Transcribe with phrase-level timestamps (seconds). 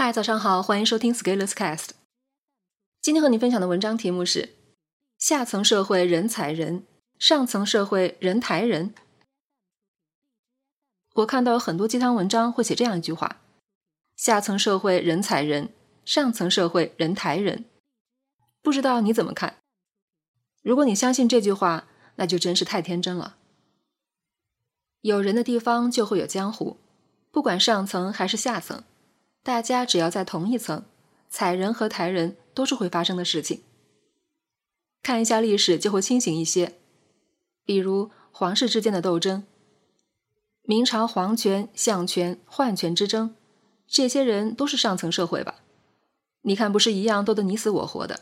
[0.00, 1.88] 嗨，早上好，欢迎收听 Scalers Cast。
[3.00, 4.50] 今天和你分享的文章题目是：
[5.18, 6.84] 下层社会人踩人，
[7.18, 8.94] 上层社会人抬人。
[11.14, 13.40] 我看到有很多鸡汤文章会写这样一句话：
[14.14, 15.70] 下层社会人踩人，
[16.04, 17.64] 上层社会人抬人。
[18.62, 19.56] 不知道你怎么看？
[20.62, 23.36] 如果你相信这句话，那就真是太天真了。
[25.00, 26.76] 有人的地方就会有江湖，
[27.32, 28.84] 不管上层还是下层。
[29.42, 30.84] 大家只要在同一层，
[31.30, 33.62] 踩人和抬人都是会发生的事情。
[35.02, 36.74] 看一下历史就会清醒一些，
[37.64, 39.44] 比如皇室之间的斗争，
[40.62, 43.34] 明朝皇权、相权、宦权之争，
[43.86, 45.56] 这些人都是上层社会吧？
[46.42, 48.20] 你看不是一样斗得你死我活的？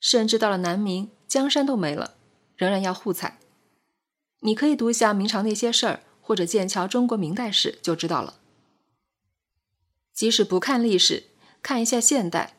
[0.00, 2.14] 甚至到了南明，江山都没了，
[2.56, 3.38] 仍然要互踩。
[4.40, 8.40] 你可以读一下明朝那些事儿，或者剑桥中国明代史就知道了。
[10.14, 11.24] 即使不看历史，
[11.60, 12.54] 看一下现代，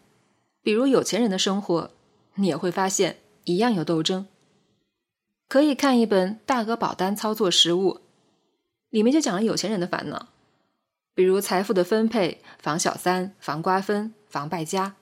[0.62, 1.92] 比如有钱人的生活，
[2.36, 4.28] 你也会发现一样有斗争。
[5.48, 7.94] 可以看一本《大额保单操作实务》，
[8.90, 10.28] 里面就讲了有钱人的烦恼，
[11.14, 14.98] 比如财富的分配、防小三、防瓜分、防败家。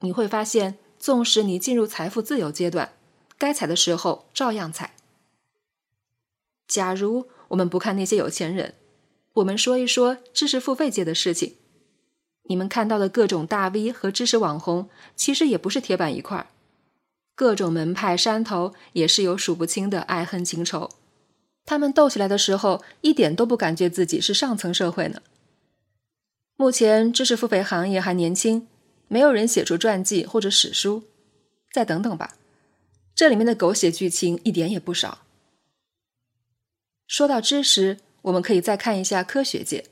[0.00, 2.92] 你会发现，纵使你进入财富自由阶段，
[3.38, 4.94] 该踩的时候照样踩。
[6.66, 8.74] 假如我们不看那些有钱人。
[9.38, 11.56] 我们说一说知识付费界的事情。
[12.44, 16.46] 你们看到的各种大 V 和知识网红，其实也不是铁板一块儿。
[17.34, 20.90] 各种门派山头也是有数不清的爱恨情仇。
[21.64, 25.22] 他们斗起来的时候，一点都不感觉自己是上层社会呢。
[26.56, 28.66] 目前知识付费行业还年轻，
[29.06, 31.04] 没有人写出传记或者史书。
[31.70, 32.36] 再等等吧，
[33.14, 35.18] 这里面的狗血剧情一点也不少。
[37.06, 37.98] 说到知识。
[38.28, 39.84] 我们可以再看一下科学界，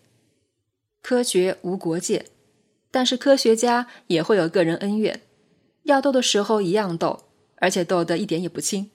[1.03, 2.27] 科学无国界，
[2.91, 5.23] 但是科学家也会有个人恩怨，
[5.85, 7.25] 要斗的时候一样斗，
[7.57, 8.91] 而且斗得一点也不轻。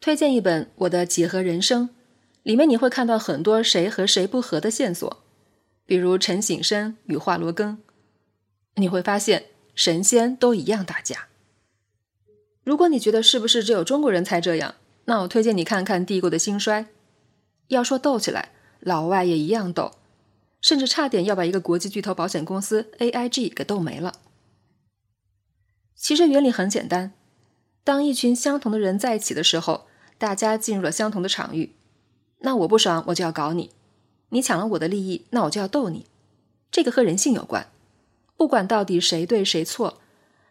[0.00, 1.88] 推荐一本《我的几何人生》，
[2.42, 5.22] 里面你会看到很多谁和谁不和的线索，
[5.84, 7.76] 比如陈省身与华罗庚，
[8.76, 11.28] 你会发现神仙都一样打架。
[12.64, 16.82] 如果你觉得是不是只有中国人才这样，那我推荐你看看《帝国的兴衰》。
[17.70, 18.50] 要说斗起来，
[18.80, 19.92] 老外也一样斗，
[20.60, 24.14] 甚至差点要把一个国际巨头保险公司 AIG 给斗没了。
[25.94, 27.12] 其实原理很简单，
[27.84, 29.86] 当一群相同的人在一起的时候，
[30.18, 31.74] 大家进入了相同的场域，
[32.40, 33.70] 那我不爽我就要搞你，
[34.30, 36.06] 你抢了我的利益，那我就要斗你。
[36.70, 37.68] 这个和人性有关，
[38.36, 39.98] 不管到底谁对谁错，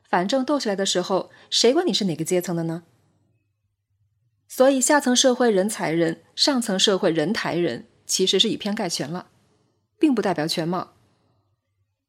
[0.07, 2.83] 反正斗起来的时候，谁管你是哪个阶层的呢？
[4.51, 9.27] 所以，下层社会人踩人，上层社会人抬人，其实是以偏概全了，
[9.99, 10.95] 并不代表全貌。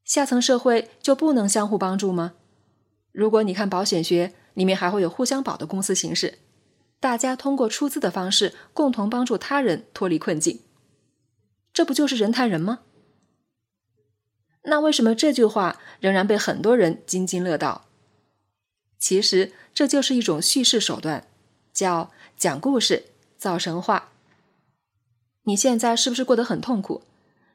[0.05, 2.33] 下层社会就不能相互帮助吗？
[3.13, 6.39] 如果你看保险学，里面还会有互相保的公司形式，
[6.99, 10.61] 大家通过出资的方式共同帮助他人脱离困境，
[11.75, 12.81] 这不就是人抬人吗？
[14.63, 17.87] 那为什么这句话仍然被很多人津津乐道？
[18.99, 21.27] 其实这就是一种叙事手段，
[21.73, 22.11] 叫。
[22.37, 23.05] 讲故事
[23.37, 24.13] 造神话。
[25.43, 27.03] 你现在是不是过得很痛苦？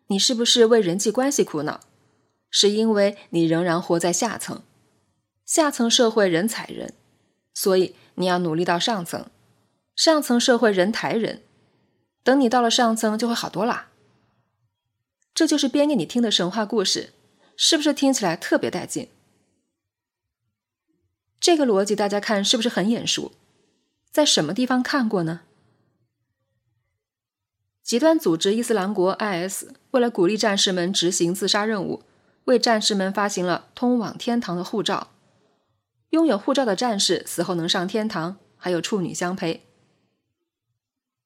[0.07, 1.79] 你是不是为人际关系苦恼？
[2.51, 4.61] 是因为你仍然活在下层，
[5.43, 6.93] 下层社会人踩人，
[7.55, 9.25] 所以你要努力到上层，
[9.95, 11.41] 上层社会人抬人，
[12.23, 13.89] 等你到了上层就会好多啦。
[15.33, 17.13] 这就是编给你听的神话故事，
[17.57, 19.09] 是不是听起来特别带劲？
[21.39, 23.31] 这个逻辑大家看是不是很眼熟？
[24.15, 25.41] 在什么地方看过呢？
[27.83, 32.01] 极端组织伊斯兰国 （IS） 为了鼓励战士们执行自杀任务，
[32.45, 35.09] 为战士们发行了通往天堂的护照。
[36.11, 39.65] 拥有护照的战士死后能上天堂，还有处女相陪。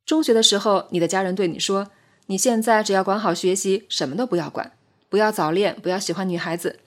[0.03, 1.91] 中学的时候，你的家人对你说
[2.25, 4.71] ：“你现在只要管好学习，什么都不要管，
[5.09, 6.79] 不要早恋，不要喜欢女孩子。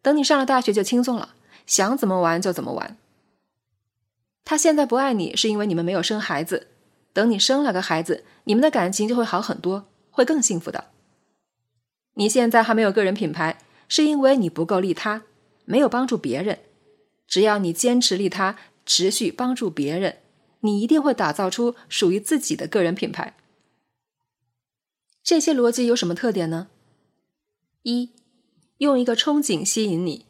[0.00, 1.34] 等你上了大学就轻松了，
[1.66, 2.96] 想怎么玩就怎么玩。”
[4.50, 6.66] 他现在不爱你，是因为你们没有生孩子。
[7.12, 10.86] 等你生了个孩子，你们的感情就会好很多，会更幸福的。
[12.14, 15.22] 你现在还没有个人品牌，是因为你不够利他，
[15.66, 16.58] 没有帮助别人。
[17.28, 20.16] 只要你坚持利他，持续帮助别人，
[20.62, 23.36] 你一定会打造出属于自己的个人品牌。
[25.22, 26.66] 这些逻辑有什么特点呢？
[27.84, 28.10] 一，
[28.78, 30.26] 用一个憧憬吸引你，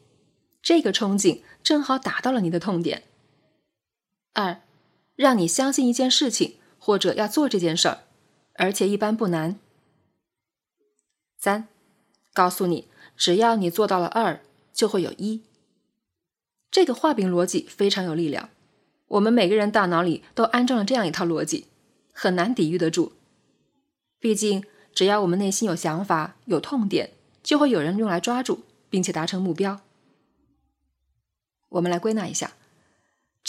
[0.61, 3.05] 这个憧憬正好打到了你的痛点。
[4.32, 4.62] 二，
[5.16, 8.04] 让你相信一件事情，或者要做这件事儿，
[8.54, 9.58] 而且一般不难。
[11.38, 11.68] 三，
[12.32, 14.40] 告诉你只要你做到了二，
[14.72, 15.42] 就会有一。
[16.70, 18.50] 这个画饼逻辑非常有力量，
[19.08, 21.66] 我们每个人大脑里都安装了这样一套逻辑，
[22.12, 23.12] 很难抵御得住。
[24.20, 29.80] 毕竟，只要我们内心有想法、有痛点，就会有人用来抓住，并且达成目标。
[31.70, 32.52] 我们来归纳一下：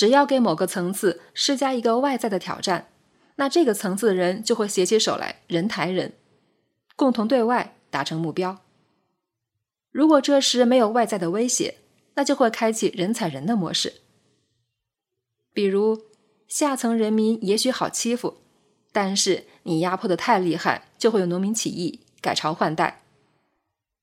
[0.02, 2.88] 只要给某个层次施加一个外在的挑战，
[3.36, 6.14] 那这个层次的人就会携起手来，人抬人，
[6.96, 8.64] 共同对外达成目标。
[9.92, 11.76] 如果这时没有外在的威胁，
[12.16, 14.02] 那就会开启人踩人的模式，
[15.54, 16.02] 比如
[16.48, 18.38] 下层人民也许好欺负，
[18.92, 23.04] 但是你压迫的太厉害，就会有农民起义，改朝换代。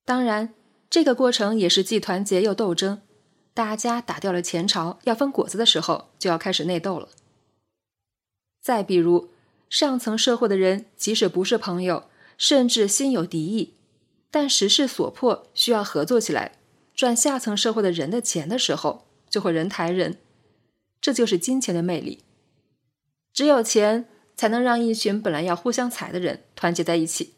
[0.05, 0.55] 当然，
[0.89, 3.03] 这个过程也是既团结又斗争。
[3.58, 7.08] 大家打掉了前朝，要分果子的时候，就要开始内斗了。
[8.62, 9.31] 再比如，
[9.69, 12.05] 上层社会的人即使不是朋友，
[12.37, 13.75] 甚至心有敌意，
[14.31, 16.52] 但时势所迫，需要合作起来。
[16.94, 20.19] 赚下层社会的人的钱的时候，就会人抬人，
[21.00, 22.22] 这就是金钱的魅力。
[23.32, 27.34] 只有钱才能让一群本来要互相踩的人团结在一起。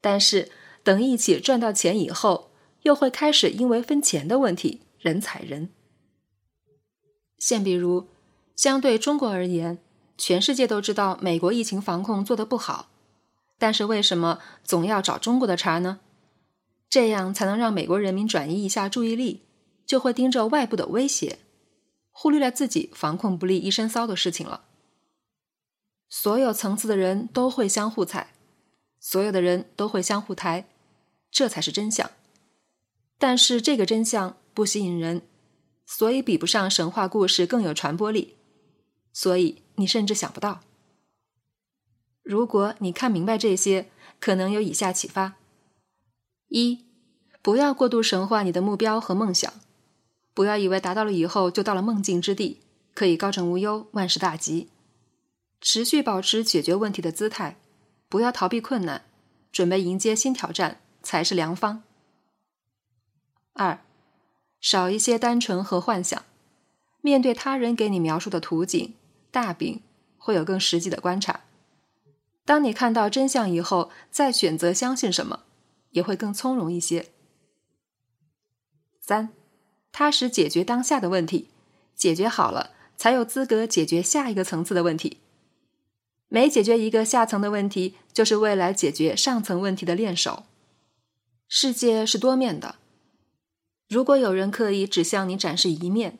[0.00, 0.50] 但是
[0.82, 2.50] 等一起赚到钱以后，
[2.82, 5.70] 又会开始因为分钱的问题人踩人。
[7.38, 8.08] 现比如，
[8.56, 9.78] 相对中国而言，
[10.16, 12.88] 全世界都知道美国疫情防控做得不好，
[13.58, 16.00] 但是为什么总要找中国的茬呢？
[16.90, 19.42] 这样才能让美国人民转移一下注意力，
[19.84, 21.38] 就会盯着外部的威胁，
[22.10, 24.64] 忽略了自己防控不力一身骚的事情了。
[26.08, 28.32] 所有层次的人都会相互踩，
[28.98, 30.66] 所有的人都会相互抬，
[31.30, 32.10] 这才是真相。
[33.18, 35.22] 但是这个真相不吸引人，
[35.86, 38.36] 所以比不上神话故事更有传播力，
[39.12, 40.60] 所以你甚至想不到。
[42.22, 43.90] 如果你看明白这些，
[44.20, 45.36] 可能有以下启发。
[46.48, 46.84] 一，
[47.40, 49.52] 不要过度神化你的目标和梦想，
[50.34, 52.60] 不要以为达到了以后就到了梦境之地，
[52.94, 54.68] 可以高枕无忧、万事大吉。
[55.60, 57.58] 持续保持解决问题的姿态，
[58.08, 59.04] 不要逃避困难，
[59.50, 61.82] 准备迎接新挑战才是良方。
[63.54, 63.84] 二，
[64.60, 66.24] 少一些单纯和幻想，
[67.00, 68.94] 面对他人给你描述的图景
[69.30, 69.82] 大饼，
[70.16, 71.40] 会有更实际的观察。
[72.44, 75.40] 当你看到真相以后，再选择相信什么。
[75.92, 77.06] 也会更从容一些。
[79.00, 79.30] 三，
[79.90, 81.48] 踏实解决当下的问题，
[81.96, 85.16] 解决好了，才有资格解决下一个层次的问题。
[86.28, 90.44] 每解决一个下层的问题，就是未来解决上层问题的练手。
[91.48, 92.76] 世界是多面的，
[93.88, 96.18] 如果有人刻意只向你展示一面，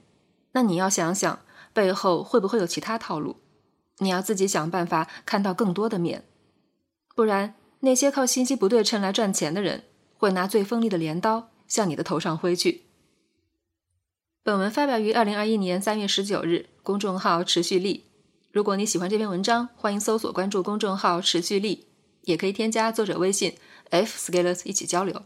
[0.52, 1.40] 那你要想想
[1.72, 3.36] 背后会不会有其他套路。
[3.98, 6.24] 你要自己想办法看到更多的面，
[7.14, 7.54] 不然。
[7.80, 9.84] 那些靠信息不对称来赚钱的人，
[10.16, 12.82] 会拿最锋利的镰刀向你的头上挥去。
[14.42, 18.06] 本文发表于二零二一年三月十九日，公众号“持续力”。
[18.50, 21.86] 如果你喜欢这篇文章，欢迎搜索关注公众号“持续力”，
[22.22, 23.56] 也可以添加作者微信
[23.90, 25.22] f scalers 一起交流。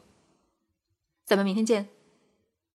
[1.24, 2.01] 咱们明天见。